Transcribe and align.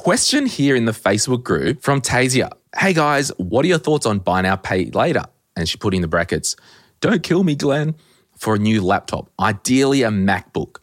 Question 0.00 0.46
here 0.46 0.76
in 0.76 0.86
the 0.86 0.92
Facebook 0.92 1.44
group 1.44 1.82
from 1.82 2.00
Taizya. 2.00 2.50
Hey 2.74 2.94
guys, 2.94 3.28
what 3.36 3.66
are 3.66 3.68
your 3.68 3.76
thoughts 3.76 4.06
on 4.06 4.20
buy 4.20 4.40
now, 4.40 4.56
pay 4.56 4.86
later? 4.86 5.24
And 5.56 5.68
she 5.68 5.76
put 5.76 5.92
in 5.92 6.00
the 6.00 6.08
brackets, 6.08 6.56
don't 7.02 7.22
kill 7.22 7.44
me, 7.44 7.54
Glen, 7.54 7.94
for 8.34 8.54
a 8.54 8.58
new 8.58 8.82
laptop, 8.82 9.28
ideally 9.38 10.02
a 10.02 10.08
MacBook. 10.08 10.76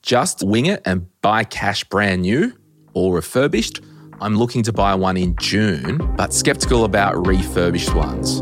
Just 0.00 0.42
wing 0.42 0.64
it 0.64 0.80
and 0.86 1.06
buy 1.20 1.44
cash 1.44 1.84
brand 1.84 2.22
new 2.22 2.54
or 2.94 3.14
refurbished. 3.16 3.82
I'm 4.22 4.34
looking 4.34 4.62
to 4.62 4.72
buy 4.72 4.94
one 4.94 5.18
in 5.18 5.36
June, 5.36 5.98
but 6.16 6.32
skeptical 6.32 6.86
about 6.86 7.26
refurbished 7.26 7.94
ones. 7.94 8.38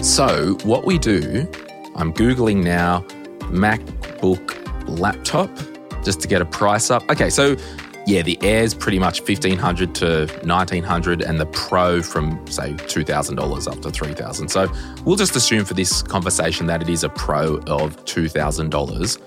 So, 0.00 0.56
what 0.64 0.86
we 0.86 0.96
do, 0.96 1.46
I'm 1.96 2.14
Googling 2.14 2.64
now 2.64 3.02
MacBook 3.50 4.59
laptop 4.90 5.50
just 6.04 6.20
to 6.20 6.28
get 6.28 6.42
a 6.42 6.46
price 6.46 6.90
up. 6.90 7.08
Okay, 7.10 7.30
so 7.30 7.56
yeah, 8.06 8.22
the 8.22 8.38
Air's 8.42 8.74
pretty 8.74 8.98
much 8.98 9.20
1500 9.20 9.94
to 9.96 10.26
1900 10.42 11.22
and 11.22 11.38
the 11.38 11.46
Pro 11.46 12.02
from 12.02 12.44
say 12.46 12.72
$2000 12.72 13.72
up 13.72 13.80
to 13.82 13.90
3000. 13.90 14.48
So, 14.48 14.72
we'll 15.04 15.16
just 15.16 15.36
assume 15.36 15.64
for 15.64 15.74
this 15.74 16.02
conversation 16.02 16.66
that 16.66 16.82
it 16.82 16.88
is 16.88 17.04
a 17.04 17.08
Pro 17.10 17.56
of 17.66 18.04
$2000. 18.06 19.20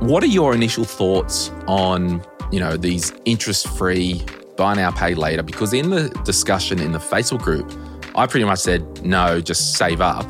What 0.00 0.24
are 0.24 0.28
your 0.28 0.54
initial 0.54 0.84
thoughts 0.84 1.50
on, 1.66 2.24
you 2.50 2.58
know, 2.58 2.76
these 2.76 3.12
interest-free 3.24 4.24
buy 4.56 4.74
now 4.74 4.90
pay 4.90 5.14
later 5.14 5.42
because 5.42 5.72
in 5.72 5.90
the 5.90 6.08
discussion 6.24 6.80
in 6.80 6.92
the 6.92 6.98
Facebook 6.98 7.42
group, 7.42 7.72
I 8.16 8.26
pretty 8.26 8.46
much 8.46 8.60
said, 8.60 9.04
no, 9.04 9.40
just 9.40 9.74
save 9.74 10.00
up. 10.00 10.26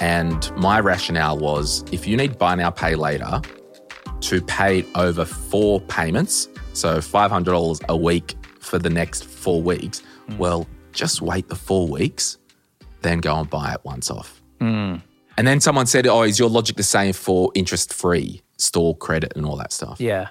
And 0.00 0.50
my 0.56 0.80
rationale 0.80 1.38
was 1.38 1.84
if 1.92 2.06
you 2.06 2.16
need 2.16 2.38
buy 2.38 2.54
now, 2.54 2.70
pay 2.70 2.94
later 2.94 3.40
to 4.20 4.40
pay 4.42 4.80
it 4.80 4.86
over 4.94 5.24
four 5.24 5.80
payments, 5.82 6.48
so 6.72 6.98
$500 6.98 7.84
a 7.88 7.96
week 7.96 8.34
for 8.60 8.78
the 8.78 8.90
next 8.90 9.24
four 9.24 9.62
weeks, 9.62 10.02
mm. 10.28 10.38
well, 10.38 10.66
just 10.92 11.22
wait 11.22 11.48
the 11.48 11.56
four 11.56 11.88
weeks, 11.88 12.38
then 13.02 13.18
go 13.18 13.36
and 13.36 13.48
buy 13.48 13.72
it 13.72 13.80
once 13.84 14.10
off. 14.10 14.40
Mm. 14.60 15.02
And 15.36 15.46
then 15.46 15.60
someone 15.60 15.86
said, 15.86 16.06
oh, 16.06 16.22
is 16.22 16.38
your 16.38 16.50
logic 16.50 16.76
the 16.76 16.82
same 16.82 17.12
for 17.12 17.50
interest 17.54 17.92
free 17.92 18.42
store 18.58 18.96
credit 18.96 19.32
and 19.36 19.46
all 19.46 19.56
that 19.56 19.72
stuff? 19.72 20.00
Yeah. 20.00 20.28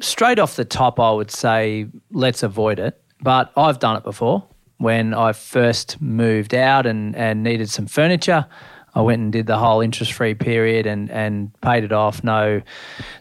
Straight 0.00 0.38
off 0.38 0.56
the 0.56 0.64
top, 0.64 1.00
I 1.00 1.10
would 1.10 1.30
say 1.30 1.88
let's 2.12 2.42
avoid 2.42 2.78
it. 2.78 3.00
But 3.22 3.50
I've 3.56 3.78
done 3.78 3.96
it 3.96 4.04
before 4.04 4.46
when 4.78 5.14
I 5.14 5.32
first 5.32 6.00
moved 6.00 6.54
out 6.54 6.86
and, 6.86 7.16
and 7.16 7.42
needed 7.42 7.70
some 7.70 7.86
furniture. 7.86 8.46
I 8.96 9.02
went 9.02 9.20
and 9.20 9.30
did 9.30 9.46
the 9.46 9.58
whole 9.58 9.82
interest 9.82 10.14
free 10.14 10.34
period 10.34 10.86
and, 10.86 11.10
and 11.10 11.52
paid 11.60 11.84
it 11.84 11.92
off. 11.92 12.24
No, 12.24 12.62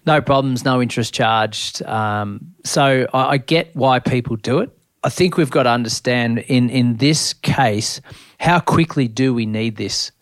no 0.05 0.21
problems, 0.21 0.63
no 0.63 0.81
interest 0.81 1.13
charged. 1.13 1.83
Um, 1.83 2.55
so 2.63 3.05
I, 3.13 3.31
I 3.31 3.37
get 3.37 3.75
why 3.75 3.99
people 3.99 4.37
do 4.37 4.59
it. 4.59 4.71
I 5.03 5.09
think 5.09 5.35
we've 5.35 5.51
got 5.51 5.63
to 5.63 5.69
understand 5.69 6.39
in, 6.39 6.69
in 6.69 6.95
this 6.95 7.33
case, 7.33 7.99
how 8.39 8.61
quickly 8.61 9.09
do 9.09 9.33
we 9.33 9.45
need 9.45 9.75
this? 9.75 10.13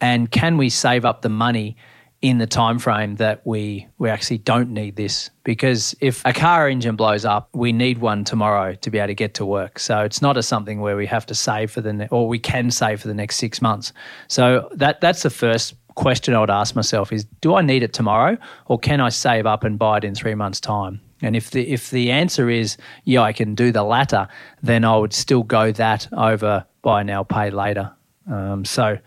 And 0.00 0.32
can 0.32 0.56
we 0.56 0.68
save 0.68 1.04
up 1.04 1.22
the 1.22 1.28
money 1.28 1.76
in 2.20 2.38
the 2.38 2.46
time 2.46 2.78
frame 2.78 3.16
that 3.16 3.46
we 3.46 3.86
we 3.98 4.10
actually 4.10 4.38
don't 4.38 4.70
need 4.70 4.96
this. 4.96 5.30
Because 5.44 5.94
if 6.00 6.22
a 6.24 6.32
car 6.32 6.68
engine 6.68 6.96
blows 6.96 7.24
up 7.24 7.48
we 7.54 7.72
need 7.72 7.98
one 7.98 8.24
tomorrow 8.24 8.74
to 8.74 8.90
be 8.90 8.98
able 8.98 9.08
to 9.08 9.14
get 9.14 9.34
to 9.34 9.46
work. 9.46 9.78
So 9.78 10.00
it's 10.00 10.20
not 10.20 10.36
a 10.36 10.42
something 10.42 10.80
where 10.80 10.96
we 10.96 11.06
have 11.06 11.26
to 11.26 11.34
save 11.34 11.70
for 11.70 11.80
the 11.80 11.92
ne- 11.92 12.08
or 12.10 12.26
we 12.26 12.38
can 12.38 12.70
save 12.70 13.00
for 13.00 13.08
the 13.08 13.14
next 13.14 13.36
6 13.36 13.62
months. 13.62 13.92
So 14.26 14.68
that 14.74 15.00
that's 15.00 15.22
the 15.22 15.30
first 15.30 15.74
question 15.94 16.34
I 16.34 16.40
would 16.40 16.50
ask 16.50 16.74
myself 16.74 17.12
is 17.12 17.24
do 17.40 17.54
I 17.54 17.62
need 17.62 17.82
it 17.82 17.92
tomorrow 17.92 18.36
or 18.66 18.78
can 18.78 19.00
I 19.00 19.08
save 19.10 19.46
up 19.46 19.64
and 19.64 19.78
buy 19.78 19.98
it 19.98 20.04
in 20.04 20.14
3 20.14 20.34
months 20.34 20.60
time? 20.60 21.00
And 21.22 21.36
if 21.36 21.52
the 21.52 21.68
if 21.68 21.90
the 21.90 22.10
answer 22.10 22.50
is 22.50 22.76
yeah 23.04 23.22
I 23.22 23.32
can 23.32 23.54
do 23.54 23.70
the 23.70 23.84
latter 23.84 24.26
then 24.60 24.84
I 24.84 24.96
would 24.96 25.12
still 25.12 25.44
go 25.44 25.70
that 25.72 26.08
over 26.12 26.66
buy 26.82 27.04
now 27.04 27.22
pay 27.22 27.50
later. 27.50 27.92
Um, 28.28 28.64
so 28.64 28.98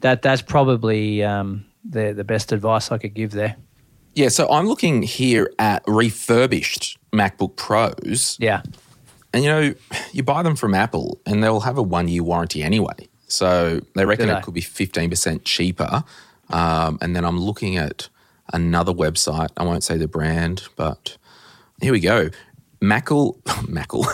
that 0.00 0.22
that's 0.22 0.42
probably 0.42 1.24
um, 1.24 1.64
the 1.84 2.12
the 2.12 2.24
best 2.24 2.52
advice 2.52 2.90
I 2.90 2.98
could 2.98 3.14
give 3.14 3.32
there. 3.32 3.56
Yeah, 4.14 4.28
so 4.28 4.50
I'm 4.50 4.66
looking 4.66 5.02
here 5.02 5.52
at 5.58 5.82
refurbished 5.86 6.98
MacBook 7.12 7.56
Pros. 7.56 8.36
Yeah. 8.40 8.62
And 9.32 9.44
you 9.44 9.50
know, 9.50 9.74
you 10.12 10.24
buy 10.24 10.42
them 10.42 10.56
from 10.56 10.74
Apple 10.74 11.20
and 11.24 11.42
they'll 11.42 11.60
have 11.60 11.78
a 11.78 11.82
one 11.82 12.08
year 12.08 12.24
warranty 12.24 12.62
anyway. 12.62 13.08
So 13.28 13.80
they 13.94 14.04
reckon 14.04 14.28
it 14.28 14.42
could 14.42 14.54
be 14.54 14.60
15% 14.60 15.42
cheaper. 15.44 16.02
Um, 16.48 16.98
and 17.00 17.14
then 17.14 17.24
I'm 17.24 17.38
looking 17.38 17.76
at 17.76 18.08
another 18.52 18.92
website. 18.92 19.50
I 19.56 19.62
won't 19.62 19.84
say 19.84 19.96
the 19.96 20.08
brand, 20.08 20.64
but 20.74 21.16
here 21.80 21.92
we 21.92 22.00
go. 22.00 22.30
Mackle, 22.80 23.40
Mackle, 23.68 24.06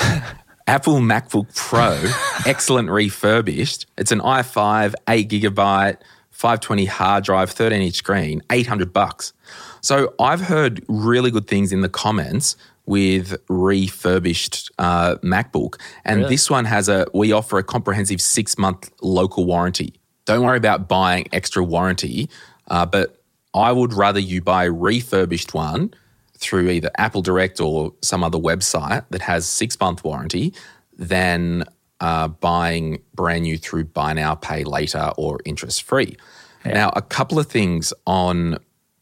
Apple 0.66 1.00
MacBook 1.00 1.54
Pro, 1.54 2.02
excellent 2.50 2.88
refurbished. 2.88 3.86
It's 3.98 4.12
an 4.12 4.20
i5, 4.20 4.94
8 5.08 5.28
gigabyte, 5.28 5.98
520 6.34 6.84
hard 6.86 7.24
drive, 7.24 7.50
13 7.50 7.80
inch 7.80 7.94
screen, 7.94 8.42
800 8.50 8.92
bucks. 8.92 9.32
So 9.80 10.14
I've 10.18 10.40
heard 10.40 10.84
really 10.88 11.30
good 11.30 11.46
things 11.46 11.72
in 11.72 11.80
the 11.80 11.88
comments 11.88 12.56
with 12.86 13.36
refurbished 13.48 14.70
uh, 14.78 15.16
MacBook. 15.22 15.80
And 16.04 16.20
really? 16.20 16.30
this 16.30 16.50
one 16.50 16.64
has 16.64 16.88
a, 16.88 17.06
we 17.14 17.32
offer 17.32 17.58
a 17.58 17.62
comprehensive 17.62 18.20
six 18.20 18.58
month 18.58 18.90
local 19.00 19.46
warranty. 19.46 19.94
Don't 20.24 20.44
worry 20.44 20.56
about 20.56 20.88
buying 20.88 21.28
extra 21.32 21.62
warranty, 21.62 22.28
uh, 22.68 22.84
but 22.84 23.22
I 23.54 23.72
would 23.72 23.92
rather 23.92 24.18
you 24.18 24.42
buy 24.42 24.64
a 24.64 24.72
refurbished 24.72 25.54
one 25.54 25.94
through 26.36 26.68
either 26.68 26.90
Apple 26.98 27.22
Direct 27.22 27.60
or 27.60 27.94
some 28.02 28.24
other 28.24 28.38
website 28.38 29.04
that 29.10 29.22
has 29.22 29.46
six 29.46 29.78
month 29.78 30.02
warranty 30.02 30.52
than 30.96 31.64
uh, 32.00 32.28
buying 32.28 33.02
brand 33.14 33.42
new 33.42 33.58
through 33.58 33.84
buy 33.84 34.12
now, 34.12 34.34
pay 34.34 34.64
later, 34.64 35.10
or 35.16 35.40
interest 35.44 35.82
free. 35.82 36.16
Yeah. 36.64 36.72
Now, 36.72 36.92
a 36.96 37.02
couple 37.02 37.38
of 37.38 37.46
things 37.46 37.92
on 38.06 38.58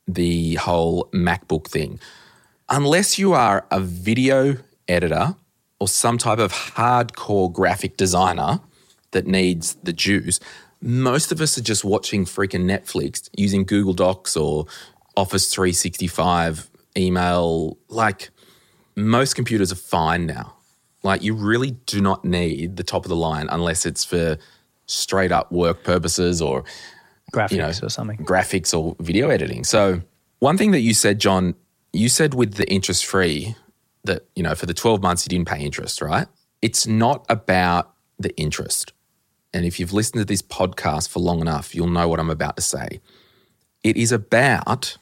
the 0.07 0.55
whole 0.57 1.09
MacBook 1.13 1.69
thing. 1.69 2.01
Unless 2.69 3.19
you 3.19 3.33
are 3.33 3.67
a 3.71 3.81
video 3.81 4.57
editor 4.89 5.37
or 5.79 5.89
some 5.89 6.19
type 6.19 6.39
of 6.39 6.53
hardcore 6.53 7.53
graphic 7.53 7.97
designer 7.97 8.61
that 9.13 9.27
needs 9.27 9.75
the 9.83 9.93
juice, 9.93 10.41
most 10.81 11.31
of 11.33 11.41
us 11.41 11.57
are 11.57 11.63
just 11.63 11.85
watching 11.85 12.25
freaking 12.25 12.65
Netflix 12.65 13.29
using 13.37 13.65
Google 13.65 13.95
Docs 13.95 14.37
or 14.37 14.67
Office 15.17 15.53
365 15.53 16.71
email. 16.97 17.79
Like 17.89 18.31
most 18.97 19.35
computers 19.35 19.71
are 19.71 19.77
fine 19.77 20.27
now. 20.27 20.55
Like 21.03 21.23
you 21.23 21.35
really 21.35 21.73
do 21.87 22.01
not 22.01 22.25
need 22.25 22.77
the 22.77 22.85
top 22.85 23.05
of 23.05 23.09
the 23.09 23.17
line 23.17 23.49
unless 23.51 23.87
it's 23.87 24.05
for 24.05 24.39
straight 24.87 25.33
up 25.33 25.51
work 25.51 25.85
purposes 25.85 26.41
or 26.41 26.65
graphics 27.33 27.51
you 27.53 27.59
know, 27.59 27.69
or 27.69 27.89
something. 27.89 28.19
Graphics 28.19 28.79
or 28.79 28.97
video 29.01 29.29
editing. 29.31 29.65
So 29.65 30.03
one 30.39 30.57
thing 30.57 30.71
that 30.73 30.81
you 30.81 30.95
said, 30.95 31.19
John, 31.19 31.55
you 31.93 32.09
said 32.09 32.35
with 32.35 32.55
the 32.55 32.71
interest 32.71 33.05
free 33.05 33.57
that, 34.05 34.27
you 34.35 34.43
know, 34.43 34.55
for 34.55 34.67
the 34.67 34.75
12 34.75 35.03
months 35.03 35.27
you 35.27 35.31
didn't 35.31 35.49
pay 35.49 35.61
interest, 35.61 36.01
right? 36.01 36.27
It's 36.61 36.87
not 36.87 37.25
about 37.29 37.95
the 38.19 38.37
interest. 38.37 38.93
And 39.55 39.65
if 39.65 39.79
you've 39.79 39.93
listened 39.93 40.21
to 40.21 40.25
this 40.25 40.43
podcast 40.43 41.09
for 41.09 41.21
long 41.21 41.41
enough, 41.41 41.75
you'll 41.75 41.89
know 41.89 42.09
what 42.09 42.21
I'm 42.21 42.31
about 42.31 42.57
to 42.57 42.63
say. 42.63 43.01
It 43.83 43.97
is 43.97 44.13
about 44.13 44.97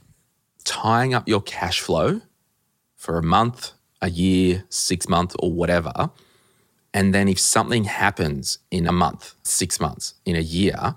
tying 0.64 1.14
up 1.14 1.28
your 1.28 1.40
cash 1.40 1.80
flow 1.80 2.22
for 2.96 3.18
a 3.18 3.22
month, 3.22 3.72
a 4.02 4.10
year, 4.10 4.64
six 4.68 5.08
months, 5.08 5.36
or 5.38 5.52
whatever. 5.52 6.10
And 6.92 7.14
then 7.14 7.28
if 7.28 7.38
something 7.38 7.84
happens 7.84 8.58
in 8.70 8.86
a 8.86 8.92
month, 8.92 9.34
six 9.42 9.80
months, 9.80 10.14
in 10.24 10.36
a 10.36 10.40
year, 10.40 10.96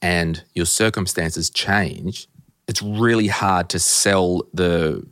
and 0.00 0.44
your 0.54 0.66
circumstances 0.66 1.50
change, 1.50 2.28
it's 2.68 2.82
really 2.82 3.28
hard 3.28 3.68
to 3.70 3.78
sell 3.78 4.42
the 4.52 5.04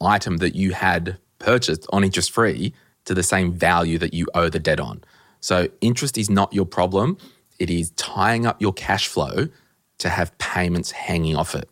item 0.00 0.38
that 0.38 0.54
you 0.54 0.72
had 0.72 1.18
purchased 1.38 1.86
on 1.92 2.04
interest 2.04 2.30
free 2.30 2.74
to 3.04 3.14
the 3.14 3.22
same 3.22 3.52
value 3.52 3.98
that 3.98 4.14
you 4.14 4.26
owe 4.34 4.48
the 4.48 4.58
debt 4.58 4.80
on. 4.80 5.04
So 5.40 5.68
interest 5.80 6.16
is 6.16 6.30
not 6.30 6.52
your 6.52 6.66
problem. 6.66 7.18
It 7.58 7.70
is 7.70 7.90
tying 7.92 8.46
up 8.46 8.60
your 8.60 8.72
cash 8.72 9.08
flow 9.08 9.48
to 9.98 10.08
have 10.08 10.36
payments 10.38 10.90
hanging 10.90 11.36
off 11.36 11.54
it. 11.54 11.68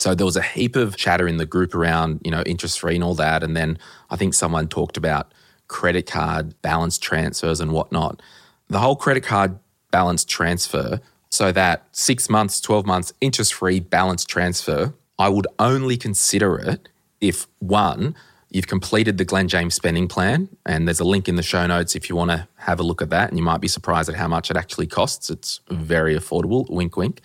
So 0.00 0.14
there 0.14 0.24
was 0.24 0.36
a 0.36 0.42
heap 0.42 0.76
of 0.76 0.96
chatter 0.96 1.28
in 1.28 1.36
the 1.36 1.44
group 1.44 1.74
around, 1.74 2.22
you 2.24 2.30
know, 2.30 2.42
interest 2.46 2.80
free 2.80 2.94
and 2.94 3.04
all 3.04 3.14
that. 3.16 3.42
And 3.42 3.54
then 3.54 3.78
I 4.08 4.16
think 4.16 4.32
someone 4.32 4.66
talked 4.66 4.96
about 4.96 5.32
credit 5.68 6.06
card 6.06 6.60
balance 6.62 6.96
transfers 6.96 7.60
and 7.60 7.70
whatnot. 7.70 8.22
The 8.68 8.78
whole 8.78 8.96
credit 8.96 9.24
card 9.24 9.58
balance 9.90 10.24
transfer, 10.24 11.00
so 11.28 11.52
that 11.52 11.86
six 11.92 12.30
months, 12.30 12.62
12 12.62 12.86
months 12.86 13.12
interest 13.20 13.52
free 13.52 13.78
balance 13.78 14.24
transfer, 14.24 14.94
I 15.18 15.28
would 15.28 15.46
only 15.58 15.98
consider 15.98 16.56
it 16.56 16.88
if 17.20 17.46
one, 17.58 18.14
you've 18.48 18.68
completed 18.68 19.18
the 19.18 19.26
Glen 19.26 19.48
James 19.48 19.74
spending 19.74 20.08
plan. 20.08 20.48
And 20.64 20.88
there's 20.88 21.00
a 21.00 21.04
link 21.04 21.28
in 21.28 21.36
the 21.36 21.42
show 21.42 21.66
notes 21.66 21.94
if 21.94 22.08
you 22.08 22.16
want 22.16 22.30
to 22.30 22.48
have 22.56 22.80
a 22.80 22.82
look 22.82 23.02
at 23.02 23.10
that. 23.10 23.28
And 23.28 23.36
you 23.36 23.44
might 23.44 23.60
be 23.60 23.68
surprised 23.68 24.08
at 24.08 24.14
how 24.14 24.28
much 24.28 24.50
it 24.50 24.56
actually 24.56 24.86
costs. 24.86 25.28
It's 25.28 25.60
very 25.68 26.16
affordable, 26.16 26.70
wink, 26.70 26.96
wink. 26.96 27.20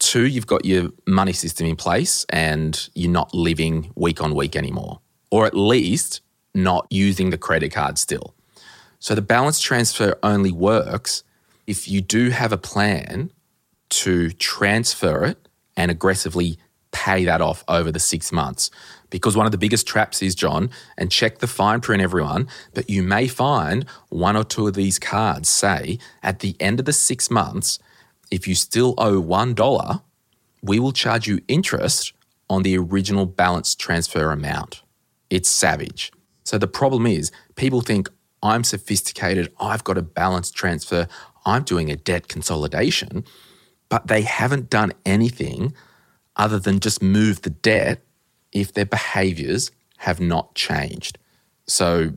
Two, 0.00 0.26
you've 0.26 0.46
got 0.46 0.64
your 0.64 0.90
money 1.06 1.32
system 1.32 1.66
in 1.66 1.76
place 1.76 2.26
and 2.30 2.88
you're 2.94 3.12
not 3.12 3.32
living 3.32 3.92
week 3.94 4.20
on 4.20 4.34
week 4.34 4.56
anymore, 4.56 5.00
or 5.30 5.46
at 5.46 5.54
least 5.54 6.22
not 6.54 6.86
using 6.90 7.30
the 7.30 7.38
credit 7.38 7.70
card 7.72 7.98
still. 7.98 8.34
So 8.98 9.14
the 9.14 9.22
balance 9.22 9.60
transfer 9.60 10.18
only 10.22 10.50
works 10.50 11.22
if 11.66 11.86
you 11.86 12.00
do 12.00 12.30
have 12.30 12.50
a 12.50 12.58
plan 12.58 13.30
to 13.90 14.30
transfer 14.32 15.24
it 15.24 15.48
and 15.76 15.90
aggressively 15.90 16.58
pay 16.92 17.24
that 17.26 17.40
off 17.40 17.62
over 17.68 17.92
the 17.92 18.00
six 18.00 18.32
months. 18.32 18.70
Because 19.10 19.36
one 19.36 19.46
of 19.46 19.52
the 19.52 19.58
biggest 19.58 19.86
traps 19.86 20.22
is, 20.22 20.34
John, 20.34 20.70
and 20.96 21.10
check 21.10 21.38
the 21.38 21.46
fine 21.46 21.80
print, 21.80 22.02
everyone, 22.02 22.48
but 22.74 22.88
you 22.88 23.02
may 23.02 23.28
find 23.28 23.84
one 24.08 24.36
or 24.36 24.44
two 24.44 24.66
of 24.66 24.74
these 24.74 24.98
cards 24.98 25.48
say 25.48 25.98
at 26.22 26.40
the 26.40 26.56
end 26.58 26.80
of 26.80 26.86
the 26.86 26.92
six 26.92 27.30
months, 27.30 27.78
if 28.30 28.46
you 28.46 28.54
still 28.54 28.94
owe 28.98 29.20
$1, 29.22 30.02
we 30.62 30.78
will 30.78 30.92
charge 30.92 31.26
you 31.26 31.40
interest 31.48 32.12
on 32.48 32.62
the 32.62 32.76
original 32.76 33.26
balance 33.26 33.74
transfer 33.74 34.30
amount. 34.30 34.82
It's 35.30 35.48
savage. 35.48 36.12
So 36.44 36.58
the 36.58 36.66
problem 36.66 37.06
is, 37.06 37.30
people 37.56 37.80
think 37.80 38.08
I'm 38.42 38.64
sophisticated, 38.64 39.52
I've 39.60 39.84
got 39.84 39.98
a 39.98 40.02
balance 40.02 40.50
transfer, 40.50 41.06
I'm 41.44 41.62
doing 41.62 41.90
a 41.90 41.96
debt 41.96 42.28
consolidation, 42.28 43.24
but 43.88 44.06
they 44.06 44.22
haven't 44.22 44.70
done 44.70 44.92
anything 45.04 45.74
other 46.36 46.58
than 46.58 46.80
just 46.80 47.02
move 47.02 47.42
the 47.42 47.50
debt 47.50 48.02
if 48.52 48.72
their 48.72 48.86
behaviors 48.86 49.70
have 49.98 50.20
not 50.20 50.54
changed. 50.54 51.18
So, 51.66 52.14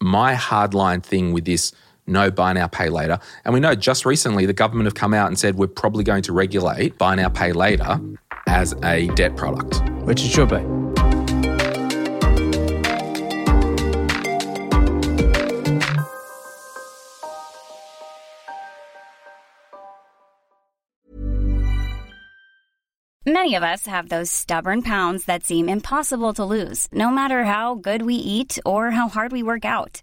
my 0.00 0.34
hardline 0.34 1.02
thing 1.02 1.32
with 1.32 1.44
this 1.44 1.72
no 2.06 2.30
buy 2.30 2.52
now, 2.52 2.66
pay 2.66 2.88
later, 2.88 3.18
and 3.44 3.54
we 3.54 3.60
know 3.60 3.74
just 3.74 4.04
recently 4.04 4.46
the 4.46 4.52
government 4.52 4.86
have 4.86 4.94
come 4.94 5.14
out 5.14 5.28
and 5.28 5.38
said 5.38 5.56
we're 5.56 5.66
probably 5.66 6.04
going 6.04 6.22
to 6.22 6.32
regulate 6.32 6.98
buy 6.98 7.14
now, 7.14 7.28
pay 7.28 7.52
later 7.52 8.00
as 8.46 8.74
a 8.82 9.08
debt 9.14 9.36
product. 9.36 9.82
Which 10.04 10.24
it 10.24 10.30
should 10.30 10.50
be. 10.50 10.84
Many 23.26 23.54
of 23.54 23.62
us 23.62 23.86
have 23.86 24.10
those 24.10 24.30
stubborn 24.30 24.82
pounds 24.82 25.24
that 25.24 25.44
seem 25.44 25.68
impossible 25.68 26.34
to 26.34 26.44
lose, 26.44 26.88
no 26.92 27.10
matter 27.10 27.44
how 27.44 27.74
good 27.74 28.02
we 28.02 28.14
eat 28.16 28.58
or 28.66 28.90
how 28.90 29.08
hard 29.08 29.32
we 29.32 29.42
work 29.42 29.64
out. 29.64 30.02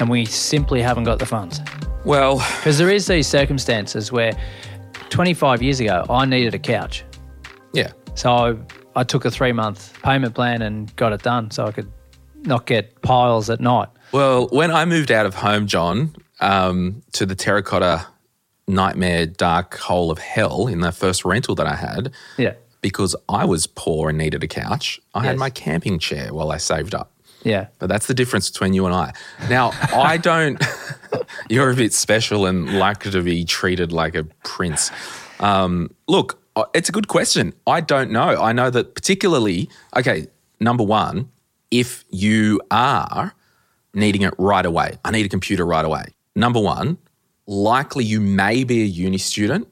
and 0.00 0.08
we 0.08 0.24
simply 0.24 0.82
haven't 0.82 1.04
got 1.04 1.18
the 1.18 1.26
funds? 1.26 1.60
Well, 2.04 2.36
because 2.36 2.78
there 2.78 2.90
is 2.90 3.06
these 3.06 3.26
circumstances 3.26 4.12
where 4.12 4.36
25 5.10 5.62
years 5.62 5.80
ago 5.80 6.04
I 6.10 6.24
needed 6.24 6.54
a 6.54 6.58
couch. 6.58 7.04
Yeah. 7.72 7.92
So 8.14 8.30
I, 8.30 9.00
I 9.00 9.04
took 9.04 9.24
a 9.24 9.30
three 9.30 9.52
month 9.52 10.00
payment 10.02 10.34
plan 10.34 10.62
and 10.62 10.94
got 10.96 11.12
it 11.12 11.22
done 11.22 11.50
so 11.50 11.66
I 11.66 11.72
could 11.72 11.90
not 12.42 12.66
get 12.66 13.00
piles 13.02 13.50
at 13.50 13.60
night. 13.60 13.88
Well, 14.12 14.48
when 14.48 14.70
I 14.70 14.84
moved 14.84 15.10
out 15.10 15.26
of 15.26 15.34
home, 15.34 15.66
John, 15.66 16.14
um, 16.40 17.02
to 17.12 17.26
the 17.26 17.34
terracotta 17.34 18.06
nightmare 18.66 19.26
dark 19.26 19.76
hole 19.78 20.10
of 20.10 20.18
hell 20.18 20.66
in 20.66 20.80
the 20.80 20.92
first 20.92 21.24
rental 21.24 21.54
that 21.56 21.66
I 21.66 21.76
had. 21.76 22.12
Yeah. 22.36 22.54
Because 22.80 23.16
I 23.28 23.44
was 23.44 23.66
poor 23.66 24.10
and 24.10 24.18
needed 24.18 24.44
a 24.44 24.46
couch. 24.46 25.00
I 25.14 25.20
yes. 25.20 25.26
had 25.28 25.38
my 25.38 25.50
camping 25.50 25.98
chair 25.98 26.34
while 26.34 26.50
I 26.50 26.58
saved 26.58 26.94
up. 26.94 27.13
Yeah. 27.44 27.68
But 27.78 27.88
that's 27.88 28.06
the 28.06 28.14
difference 28.14 28.50
between 28.50 28.72
you 28.72 28.86
and 28.86 28.94
I. 28.94 29.12
Now, 29.48 29.72
I 29.94 30.16
don't, 30.30 30.62
you're 31.48 31.70
a 31.70 31.76
bit 31.76 31.92
special 31.92 32.46
and 32.46 32.78
like 32.78 33.00
to 33.10 33.22
be 33.22 33.44
treated 33.44 33.92
like 33.92 34.14
a 34.14 34.24
prince. 34.42 34.90
Um, 35.40 35.94
look, 36.08 36.40
uh, 36.56 36.64
it's 36.74 36.88
a 36.88 36.92
good 36.92 37.08
question. 37.08 37.52
I 37.66 37.80
don't 37.80 38.10
know. 38.10 38.40
I 38.42 38.52
know 38.52 38.70
that 38.70 38.94
particularly, 38.94 39.68
okay, 39.96 40.26
number 40.58 40.84
one, 40.84 41.30
if 41.70 42.04
you 42.10 42.60
are 42.70 43.34
needing 43.92 44.22
it 44.22 44.34
right 44.38 44.64
away, 44.64 44.98
I 45.04 45.10
need 45.10 45.26
a 45.26 45.28
computer 45.28 45.66
right 45.66 45.84
away. 45.84 46.04
Number 46.34 46.60
one, 46.60 46.98
likely 47.46 48.04
you 48.04 48.20
may 48.20 48.64
be 48.64 48.82
a 48.82 48.86
uni 48.86 49.18
student. 49.18 49.68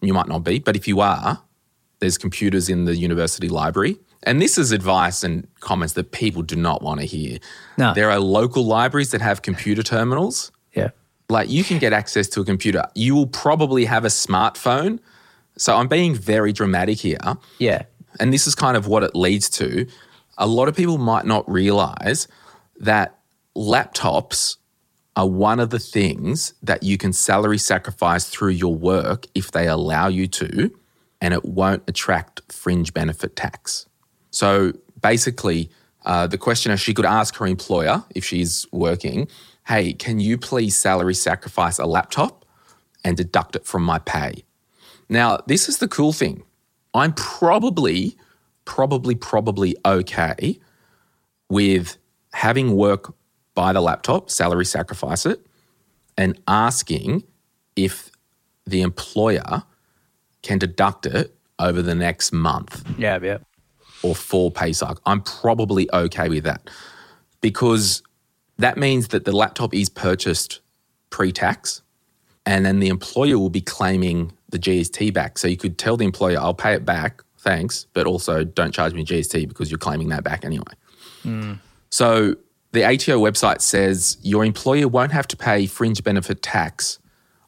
You 0.00 0.14
might 0.14 0.28
not 0.28 0.44
be, 0.44 0.58
but 0.58 0.76
if 0.76 0.88
you 0.88 1.00
are, 1.00 1.42
there's 1.98 2.18
computers 2.18 2.68
in 2.68 2.84
the 2.84 2.96
university 2.96 3.48
library. 3.48 3.98
And 4.24 4.40
this 4.40 4.58
is 4.58 4.72
advice 4.72 5.22
and 5.22 5.46
comments 5.60 5.94
that 5.94 6.12
people 6.12 6.42
do 6.42 6.56
not 6.56 6.82
want 6.82 7.00
to 7.00 7.06
hear. 7.06 7.38
No. 7.78 7.94
There 7.94 8.10
are 8.10 8.18
local 8.18 8.64
libraries 8.64 9.10
that 9.10 9.20
have 9.20 9.42
computer 9.42 9.82
terminals. 9.82 10.50
Yeah. 10.74 10.90
Like 11.28 11.48
you 11.48 11.62
can 11.64 11.78
get 11.78 11.92
access 11.92 12.28
to 12.28 12.40
a 12.40 12.44
computer. 12.44 12.84
You 12.94 13.14
will 13.14 13.26
probably 13.26 13.84
have 13.84 14.04
a 14.04 14.08
smartphone. 14.08 14.98
So 15.56 15.76
I'm 15.76 15.88
being 15.88 16.14
very 16.14 16.52
dramatic 16.52 16.98
here. 16.98 17.18
Yeah. 17.58 17.82
And 18.18 18.32
this 18.32 18.46
is 18.46 18.54
kind 18.54 18.76
of 18.76 18.86
what 18.86 19.02
it 19.02 19.14
leads 19.14 19.48
to. 19.50 19.86
A 20.38 20.46
lot 20.46 20.68
of 20.68 20.76
people 20.76 20.98
might 20.98 21.26
not 21.26 21.48
realize 21.50 22.26
that 22.80 23.18
laptops 23.56 24.56
are 25.16 25.28
one 25.28 25.60
of 25.60 25.70
the 25.70 25.78
things 25.78 26.54
that 26.62 26.82
you 26.82 26.98
can 26.98 27.12
salary 27.12 27.58
sacrifice 27.58 28.28
through 28.28 28.50
your 28.50 28.74
work 28.74 29.26
if 29.34 29.52
they 29.52 29.68
allow 29.68 30.08
you 30.08 30.26
to, 30.26 30.70
and 31.20 31.32
it 31.32 31.44
won't 31.44 31.84
attract 31.86 32.40
fringe 32.52 32.92
benefit 32.92 33.36
tax. 33.36 33.86
So 34.34 34.72
basically, 35.00 35.70
uh, 36.04 36.26
the 36.26 36.36
questioner, 36.36 36.76
she 36.76 36.92
could 36.92 37.04
ask 37.06 37.36
her 37.36 37.46
employer 37.46 38.02
if 38.16 38.24
she's 38.24 38.66
working, 38.72 39.28
hey, 39.68 39.92
can 39.92 40.18
you 40.18 40.36
please 40.36 40.76
salary 40.76 41.14
sacrifice 41.14 41.78
a 41.78 41.86
laptop 41.86 42.44
and 43.04 43.16
deduct 43.16 43.54
it 43.54 43.64
from 43.64 43.84
my 43.84 44.00
pay? 44.00 44.42
Now, 45.08 45.38
this 45.46 45.68
is 45.68 45.78
the 45.78 45.86
cool 45.86 46.12
thing. 46.12 46.42
I'm 46.94 47.12
probably, 47.12 48.16
probably, 48.64 49.14
probably 49.14 49.76
okay 49.86 50.58
with 51.48 51.96
having 52.32 52.74
work 52.74 53.14
buy 53.54 53.72
the 53.72 53.80
laptop, 53.80 54.30
salary 54.30 54.64
sacrifice 54.64 55.24
it, 55.26 55.46
and 56.18 56.36
asking 56.48 57.22
if 57.76 58.10
the 58.66 58.82
employer 58.82 59.62
can 60.42 60.58
deduct 60.58 61.06
it 61.06 61.36
over 61.60 61.82
the 61.82 61.94
next 61.94 62.32
month. 62.32 62.84
Yeah, 62.98 63.20
yeah. 63.22 63.38
Or 64.04 64.14
four 64.14 64.50
pay 64.50 64.72
cycle. 64.72 65.00
I'm 65.06 65.22
probably 65.22 65.90
okay 65.92 66.28
with 66.28 66.44
that 66.44 66.68
because 67.40 68.02
that 68.58 68.76
means 68.76 69.08
that 69.08 69.24
the 69.24 69.32
laptop 69.32 69.74
is 69.74 69.88
purchased 69.88 70.60
pre 71.10 71.32
tax 71.32 71.82
and 72.46 72.64
then 72.64 72.80
the 72.80 72.88
employer 72.88 73.38
will 73.38 73.50
be 73.50 73.60
claiming 73.60 74.32
the 74.50 74.58
GST 74.58 75.12
back. 75.12 75.38
So 75.38 75.48
you 75.48 75.56
could 75.56 75.78
tell 75.78 75.96
the 75.96 76.04
employer, 76.04 76.38
I'll 76.38 76.54
pay 76.54 76.74
it 76.74 76.84
back, 76.84 77.22
thanks, 77.38 77.86
but 77.94 78.06
also 78.06 78.44
don't 78.44 78.72
charge 78.72 78.92
me 78.92 79.04
GST 79.04 79.48
because 79.48 79.70
you're 79.70 79.78
claiming 79.78 80.10
that 80.10 80.22
back 80.22 80.44
anyway. 80.44 80.72
Mm. 81.24 81.58
So 81.90 82.36
the 82.72 82.84
ATO 82.84 83.18
website 83.20 83.60
says 83.60 84.18
your 84.22 84.44
employer 84.44 84.88
won't 84.88 85.12
have 85.12 85.26
to 85.28 85.36
pay 85.36 85.66
fringe 85.66 86.04
benefit 86.04 86.42
tax 86.42 86.98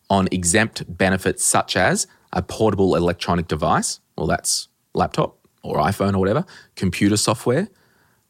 on 0.08 0.28
exempt 0.30 0.84
benefits 0.96 1.44
such 1.44 1.76
as 1.76 2.06
a 2.32 2.42
portable 2.42 2.94
electronic 2.94 3.48
device, 3.48 4.00
well, 4.16 4.26
that's 4.26 4.68
laptop 4.94 5.36
or 5.66 5.76
iPhone 5.76 6.14
or 6.14 6.18
whatever, 6.18 6.44
computer 6.74 7.16
software, 7.16 7.68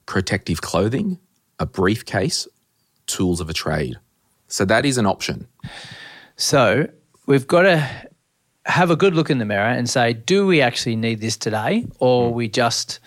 protective 0.06 0.62
clothing, 0.62 1.18
a 1.58 1.66
briefcase, 1.66 2.46
tools 3.06 3.40
of 3.40 3.48
a 3.48 3.52
trade. 3.52 3.96
So 4.48 4.64
that 4.64 4.84
is 4.84 4.98
an 4.98 5.06
option. 5.06 5.48
So 6.36 6.88
we've 7.26 7.46
got 7.46 7.62
to 7.62 7.88
have 8.66 8.90
a 8.90 8.96
good 8.96 9.14
look 9.14 9.30
in 9.30 9.38
the 9.38 9.44
mirror 9.44 9.68
and 9.68 9.88
say, 9.88 10.12
do 10.12 10.46
we 10.46 10.60
actually 10.60 10.96
need 10.96 11.20
this 11.20 11.36
today, 11.36 11.86
or 11.98 12.32
we 12.32 12.48
just 12.48 13.00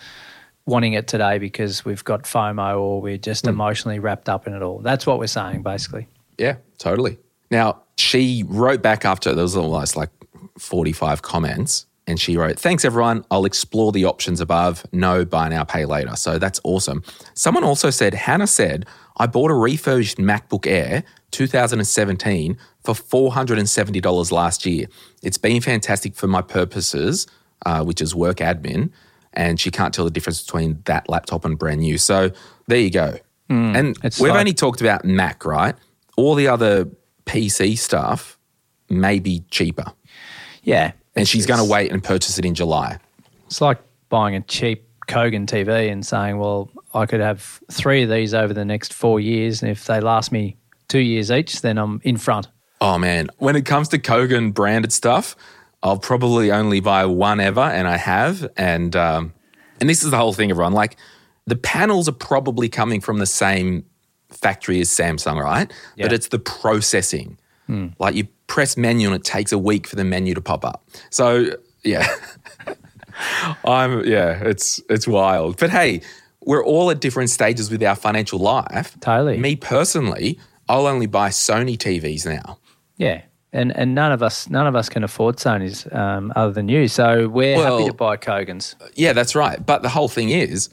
wanting 0.66 0.92
it 0.94 1.06
today 1.06 1.38
because 1.38 1.84
we've 1.84 2.04
got 2.04 2.22
FOMO 2.22 2.78
or 2.78 3.00
we're 3.00 3.18
just 3.18 3.44
mm. 3.44 3.48
emotionally 3.48 3.98
wrapped 3.98 4.28
up 4.28 4.46
in 4.46 4.54
it 4.54 4.62
all. 4.62 4.78
That's 4.78 5.06
what 5.06 5.18
we're 5.18 5.26
saying, 5.26 5.62
basically. 5.62 6.06
Yeah, 6.38 6.56
totally. 6.78 7.18
Now, 7.50 7.82
she 7.98 8.44
wrote 8.46 8.80
back 8.80 9.04
after 9.04 9.34
there 9.34 9.42
was 9.42 9.56
almost 9.56 9.96
like 9.96 10.10
45 10.58 11.22
comments 11.22 11.86
and 12.10 12.20
she 12.20 12.36
wrote, 12.36 12.58
Thanks 12.58 12.84
everyone. 12.84 13.24
I'll 13.30 13.44
explore 13.44 13.92
the 13.92 14.04
options 14.04 14.40
above. 14.40 14.84
No, 14.92 15.24
buy 15.24 15.48
now, 15.48 15.64
pay 15.64 15.84
later. 15.84 16.16
So 16.16 16.38
that's 16.38 16.60
awesome. 16.64 17.02
Someone 17.34 17.64
also 17.64 17.90
said, 17.90 18.14
Hannah 18.14 18.46
said, 18.46 18.86
I 19.16 19.26
bought 19.26 19.50
a 19.50 19.54
refurbished 19.54 20.18
MacBook 20.18 20.66
Air 20.66 21.04
2017 21.30 22.58
for 22.82 22.94
$470 22.94 24.32
last 24.32 24.66
year. 24.66 24.86
It's 25.22 25.38
been 25.38 25.60
fantastic 25.60 26.14
for 26.14 26.26
my 26.26 26.42
purposes 26.42 27.26
uh, 27.66 27.84
which 27.84 28.00
is 28.00 28.14
work 28.14 28.38
admin, 28.38 28.90
and 29.32 29.60
she 29.60 29.70
can't 29.70 29.92
tell 29.94 30.04
the 30.04 30.10
difference 30.10 30.42
between 30.42 30.80
that 30.86 31.08
laptop 31.08 31.44
and 31.44 31.58
brand 31.58 31.80
new. 31.80 31.98
So 31.98 32.30
there 32.66 32.78
you 32.78 32.90
go. 32.90 33.16
Mm, 33.48 33.76
and 33.76 33.98
we've 34.02 34.30
like- 34.30 34.40
only 34.40 34.52
talked 34.52 34.80
about 34.80 35.04
Mac, 35.04 35.44
right? 35.44 35.74
All 36.16 36.34
the 36.34 36.48
other 36.48 36.88
PC 37.26 37.78
stuff 37.78 38.38
may 38.88 39.18
be 39.18 39.44
cheaper. 39.50 39.92
Yeah. 40.62 40.92
And 41.20 41.28
she's 41.28 41.46
going 41.46 41.60
to 41.60 41.64
wait 41.64 41.92
and 41.92 42.02
purchase 42.02 42.38
it 42.38 42.44
in 42.44 42.54
July. 42.54 42.98
It's 43.46 43.60
like 43.60 43.78
buying 44.08 44.34
a 44.34 44.40
cheap 44.40 44.86
Kogan 45.06 45.46
TV 45.46 45.90
and 45.90 46.04
saying, 46.06 46.38
well, 46.38 46.70
I 46.94 47.06
could 47.06 47.20
have 47.20 47.60
three 47.70 48.02
of 48.04 48.10
these 48.10 48.32
over 48.32 48.54
the 48.54 48.64
next 48.64 48.92
four 48.92 49.20
years. 49.20 49.62
And 49.62 49.70
if 49.70 49.86
they 49.86 50.00
last 50.00 50.32
me 50.32 50.56
two 50.88 51.00
years 51.00 51.30
each, 51.30 51.62
then 51.62 51.78
I'm 51.78 52.00
in 52.04 52.16
front. 52.16 52.48
Oh, 52.80 52.98
man. 52.98 53.28
When 53.38 53.56
it 53.56 53.66
comes 53.66 53.88
to 53.88 53.98
Kogan 53.98 54.54
branded 54.54 54.92
stuff, 54.92 55.36
I'll 55.82 55.98
probably 55.98 56.52
only 56.52 56.80
buy 56.80 57.06
one 57.06 57.40
ever, 57.40 57.60
and 57.60 57.88
I 57.88 57.96
have. 57.96 58.48
And, 58.56 58.94
um, 58.96 59.32
and 59.80 59.88
this 59.88 60.04
is 60.04 60.10
the 60.10 60.16
whole 60.16 60.32
thing, 60.32 60.50
everyone. 60.50 60.72
Like, 60.72 60.96
the 61.46 61.56
panels 61.56 62.08
are 62.08 62.12
probably 62.12 62.68
coming 62.68 63.00
from 63.00 63.18
the 63.18 63.26
same 63.26 63.84
factory 64.28 64.80
as 64.80 64.88
Samsung, 64.88 65.42
right? 65.42 65.72
Yeah. 65.96 66.06
But 66.06 66.12
it's 66.12 66.28
the 66.28 66.38
processing. 66.38 67.38
Hmm. 67.70 67.86
Like, 68.00 68.16
you 68.16 68.26
press 68.48 68.76
menu 68.76 69.06
and 69.06 69.14
it 69.14 69.22
takes 69.22 69.52
a 69.52 69.58
week 69.58 69.86
for 69.86 69.94
the 69.94 70.02
menu 70.02 70.34
to 70.34 70.40
pop 70.40 70.64
up. 70.64 70.84
So, 71.10 71.56
yeah. 71.84 72.06
I'm 73.64 74.04
yeah, 74.04 74.42
it's 74.42 74.80
it's 74.88 75.06
wild. 75.06 75.58
But 75.58 75.70
hey, 75.70 76.00
we're 76.44 76.64
all 76.64 76.90
at 76.90 77.00
different 77.00 77.30
stages 77.30 77.70
with 77.70 77.82
our 77.82 77.94
financial 77.94 78.38
life. 78.38 78.98
Totally. 79.00 79.38
Me 79.38 79.56
personally, 79.56 80.38
I'll 80.68 80.86
only 80.86 81.06
buy 81.06 81.28
Sony 81.28 81.76
TVs 81.76 82.26
now. 82.26 82.58
Yeah. 82.96 83.22
And 83.52 83.76
and 83.76 83.94
none 83.94 84.10
of 84.10 84.22
us 84.22 84.48
none 84.48 84.66
of 84.66 84.74
us 84.74 84.88
can 84.88 85.04
afford 85.04 85.36
Sony's 85.36 85.86
um, 85.92 86.32
other 86.34 86.52
than 86.52 86.68
you. 86.68 86.88
So 86.88 87.28
we're 87.28 87.56
well, 87.56 87.78
happy 87.78 87.90
to 87.90 87.96
buy 87.96 88.16
Kogans. 88.16 88.74
Yeah, 88.94 89.12
that's 89.12 89.34
right. 89.34 89.64
But 89.64 89.82
the 89.82 89.88
whole 89.88 90.08
thing 90.08 90.30
is, 90.30 90.70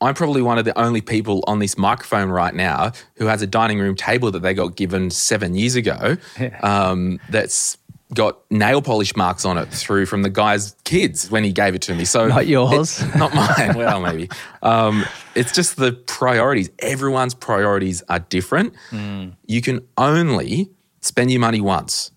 I'm 0.00 0.14
probably 0.14 0.42
one 0.42 0.58
of 0.58 0.64
the 0.64 0.78
only 0.78 1.00
people 1.00 1.44
on 1.46 1.58
this 1.58 1.76
microphone 1.76 2.30
right 2.30 2.54
now 2.54 2.92
who 3.16 3.26
has 3.26 3.42
a 3.42 3.46
dining 3.46 3.78
room 3.78 3.94
table 3.94 4.30
that 4.30 4.40
they 4.40 4.54
got 4.54 4.76
given 4.76 5.10
seven 5.10 5.54
years 5.54 5.74
ago. 5.74 6.16
Um, 6.62 7.20
that's 7.30 7.78
got 8.14 8.38
nail 8.50 8.82
polish 8.82 9.14
marks 9.14 9.44
on 9.44 9.56
it 9.56 9.66
through 9.66 10.06
from 10.06 10.22
the 10.22 10.30
guy's 10.30 10.74
kids 10.84 11.30
when 11.30 11.44
he 11.44 11.52
gave 11.52 11.74
it 11.74 11.82
to 11.82 11.94
me. 11.94 12.04
So 12.04 12.26
not 12.26 12.46
yours, 12.46 13.02
not 13.16 13.34
mine. 13.34 13.74
well, 13.76 14.00
maybe. 14.00 14.28
Um, 14.62 15.04
it's 15.34 15.52
just 15.52 15.76
the 15.76 15.92
priorities. 15.92 16.70
Everyone's 16.80 17.34
priorities 17.34 18.02
are 18.08 18.18
different. 18.18 18.74
Mm. 18.90 19.36
You 19.46 19.62
can 19.62 19.86
only 19.96 20.70
spend 21.00 21.30
your 21.30 21.40
money 21.40 21.60
once. 21.60 22.10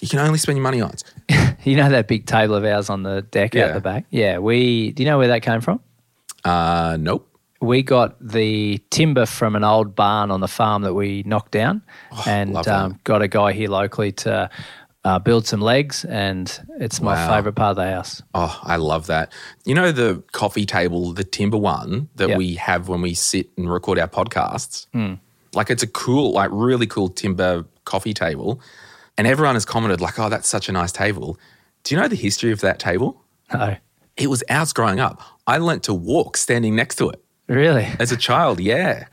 You 0.00 0.08
can 0.08 0.20
only 0.20 0.38
spend 0.38 0.56
your 0.58 0.64
money 0.64 0.82
once. 0.82 1.04
you 1.64 1.76
know 1.76 1.88
that 1.90 2.08
big 2.08 2.26
table 2.26 2.54
of 2.54 2.64
ours 2.64 2.90
on 2.90 3.02
the 3.02 3.22
deck 3.22 3.54
yeah. 3.54 3.66
out 3.66 3.74
the 3.74 3.80
back. 3.80 4.06
Yeah, 4.10 4.38
we. 4.38 4.92
Do 4.92 5.02
you 5.02 5.08
know 5.08 5.18
where 5.18 5.28
that 5.28 5.42
came 5.42 5.60
from? 5.60 5.80
Uh, 6.46 6.96
nope. 6.98 7.28
We 7.60 7.82
got 7.82 8.16
the 8.20 8.78
timber 8.90 9.26
from 9.26 9.56
an 9.56 9.64
old 9.64 9.96
barn 9.96 10.30
on 10.30 10.40
the 10.40 10.48
farm 10.48 10.82
that 10.82 10.94
we 10.94 11.22
knocked 11.24 11.52
down, 11.52 11.82
oh, 12.12 12.22
and 12.26 12.56
um, 12.68 13.00
got 13.02 13.22
a 13.22 13.28
guy 13.28 13.52
here 13.52 13.68
locally 13.68 14.12
to 14.12 14.50
uh, 15.04 15.18
build 15.18 15.46
some 15.46 15.60
legs, 15.60 16.04
and 16.04 16.60
it's 16.78 17.00
my 17.00 17.14
wow. 17.14 17.34
favorite 17.34 17.54
part 17.54 17.70
of 17.70 17.76
the 17.76 17.90
house. 17.90 18.22
Oh, 18.34 18.60
I 18.62 18.76
love 18.76 19.06
that. 19.06 19.32
You 19.64 19.74
know 19.74 19.90
the 19.90 20.22
coffee 20.32 20.66
table, 20.66 21.12
the 21.12 21.24
timber 21.24 21.56
one 21.56 22.08
that 22.16 22.28
yep. 22.28 22.38
we 22.38 22.54
have 22.56 22.88
when 22.88 23.00
we 23.00 23.14
sit 23.14 23.48
and 23.56 23.72
record 23.72 23.98
our 23.98 24.08
podcasts. 24.08 24.86
Mm. 24.94 25.18
Like 25.54 25.70
it's 25.70 25.82
a 25.82 25.88
cool, 25.88 26.32
like 26.32 26.50
really 26.52 26.86
cool 26.86 27.08
timber 27.08 27.64
coffee 27.84 28.14
table, 28.14 28.60
and 29.16 29.26
everyone 29.26 29.56
has 29.56 29.64
commented 29.64 30.00
like, 30.00 30.18
"Oh, 30.18 30.28
that's 30.28 30.48
such 30.48 30.68
a 30.68 30.72
nice 30.72 30.92
table." 30.92 31.38
Do 31.84 31.94
you 31.94 32.00
know 32.00 32.06
the 32.06 32.16
history 32.16 32.52
of 32.52 32.60
that 32.60 32.78
table? 32.78 33.24
No. 33.52 33.76
It 34.16 34.28
was 34.28 34.44
ours 34.50 34.72
growing 34.72 35.00
up. 35.00 35.22
I 35.46 35.58
learnt 35.58 35.84
to 35.84 35.94
walk 35.94 36.36
standing 36.36 36.74
next 36.74 36.96
to 36.96 37.10
it. 37.10 37.22
Really? 37.48 37.86
As 37.98 38.12
a 38.12 38.16
child, 38.16 38.60
yeah. 38.60 39.06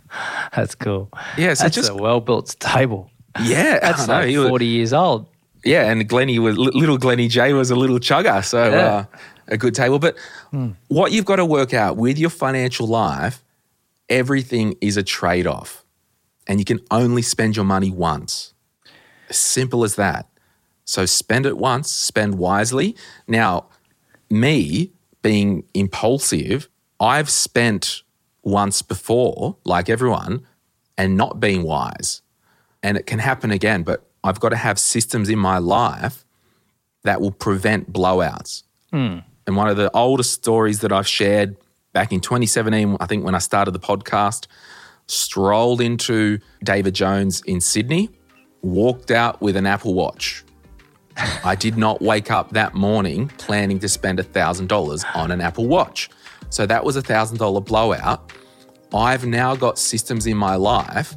That's 0.56 0.74
cool. 0.74 1.10
Yeah, 1.36 1.54
so 1.54 1.64
that's 1.64 1.74
just 1.74 1.90
a 1.90 1.94
well 1.94 2.20
built 2.20 2.56
table. 2.60 3.10
Yeah, 3.42 3.78
that's 3.82 4.08
like 4.08 4.34
forty 4.34 4.64
years 4.64 4.94
old 4.94 5.26
yeah, 5.64 5.90
and 5.90 6.08
Glenny 6.08 6.38
was 6.38 6.56
little 6.56 6.98
Glenny 6.98 7.28
J 7.28 7.52
was 7.52 7.70
a 7.70 7.76
little 7.76 7.98
chugger, 7.98 8.44
so 8.44 8.70
yeah. 8.70 8.76
uh, 8.76 9.04
a 9.48 9.58
good 9.58 9.74
table. 9.74 9.98
But 9.98 10.16
mm. 10.52 10.74
what 10.88 11.12
you've 11.12 11.24
got 11.24 11.36
to 11.36 11.44
work 11.44 11.74
out 11.74 11.96
with 11.96 12.18
your 12.18 12.30
financial 12.30 12.86
life, 12.86 13.42
everything 14.08 14.76
is 14.80 14.96
a 14.96 15.02
trade 15.02 15.46
off, 15.46 15.84
and 16.46 16.58
you 16.58 16.64
can 16.64 16.80
only 16.90 17.22
spend 17.22 17.56
your 17.56 17.64
money 17.64 17.90
once. 17.90 18.54
Simple 19.30 19.84
as 19.84 19.96
that. 19.96 20.28
So 20.84 21.04
spend 21.04 21.44
it 21.44 21.58
once, 21.58 21.90
spend 21.92 22.38
wisely. 22.38 22.96
Now, 23.26 23.66
me 24.30 24.92
being 25.28 25.62
impulsive, 25.74 26.70
I've 26.98 27.28
spent 27.28 28.02
once 28.42 28.80
before, 28.80 29.58
like 29.66 29.90
everyone, 29.90 30.46
and 30.96 31.18
not 31.18 31.38
being 31.38 31.64
wise. 31.64 32.22
And 32.82 32.96
it 32.96 33.04
can 33.04 33.18
happen 33.18 33.50
again, 33.50 33.82
but 33.82 34.08
I've 34.24 34.40
got 34.40 34.48
to 34.48 34.56
have 34.56 34.78
systems 34.78 35.28
in 35.28 35.38
my 35.38 35.58
life 35.58 36.24
that 37.02 37.20
will 37.20 37.30
prevent 37.30 37.92
blowouts. 37.92 38.62
Mm. 38.90 39.22
And 39.46 39.54
one 39.54 39.68
of 39.68 39.76
the 39.76 39.94
oldest 39.94 40.32
stories 40.32 40.80
that 40.80 40.92
I've 40.92 41.06
shared 41.06 41.58
back 41.92 42.10
in 42.10 42.20
2017, 42.20 42.96
I 42.98 43.04
think 43.04 43.22
when 43.22 43.34
I 43.34 43.38
started 43.40 43.72
the 43.72 43.80
podcast, 43.80 44.46
strolled 45.08 45.82
into 45.82 46.38
David 46.64 46.94
Jones 46.94 47.42
in 47.42 47.60
Sydney, 47.60 48.08
walked 48.62 49.10
out 49.10 49.42
with 49.42 49.56
an 49.56 49.66
Apple 49.66 49.92
Watch. 49.92 50.42
I 51.44 51.54
did 51.54 51.76
not 51.76 52.00
wake 52.00 52.30
up 52.30 52.50
that 52.50 52.74
morning 52.74 53.28
planning 53.38 53.78
to 53.80 53.88
spend 53.88 54.18
$1,000 54.18 55.16
on 55.16 55.30
an 55.30 55.40
Apple 55.40 55.66
Watch. 55.66 56.10
So 56.50 56.66
that 56.66 56.84
was 56.84 56.96
a 56.96 57.02
$1,000 57.02 57.64
blowout. 57.64 58.32
I've 58.94 59.26
now 59.26 59.54
got 59.54 59.78
systems 59.78 60.26
in 60.26 60.36
my 60.36 60.56
life 60.56 61.14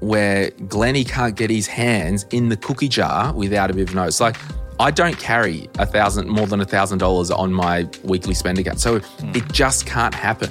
where 0.00 0.50
Glenny 0.68 1.04
can't 1.04 1.36
get 1.36 1.50
his 1.50 1.66
hands 1.66 2.24
in 2.30 2.48
the 2.48 2.56
cookie 2.56 2.88
jar 2.88 3.32
without 3.32 3.70
a 3.70 3.74
bit 3.74 3.88
of 3.88 3.94
notes. 3.94 4.20
Like 4.20 4.36
I 4.78 4.90
don't 4.90 5.18
carry 5.18 5.68
a 5.78 5.86
thousand 5.86 6.28
more 6.28 6.46
than 6.46 6.60
a 6.60 6.64
thousand 6.64 6.98
dollars 6.98 7.30
on 7.30 7.52
my 7.52 7.88
weekly 8.04 8.34
spend 8.34 8.58
account. 8.58 8.80
So 8.80 9.00
mm. 9.00 9.36
it 9.36 9.50
just 9.52 9.86
can't 9.86 10.14
happen. 10.14 10.50